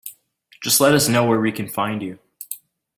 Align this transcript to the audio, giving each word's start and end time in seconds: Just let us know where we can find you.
Just 0.63 0.81
let 0.81 0.95
us 0.95 1.07
know 1.07 1.23
where 1.27 1.39
we 1.39 1.51
can 1.51 1.67
find 1.67 2.01
you. 2.01 2.17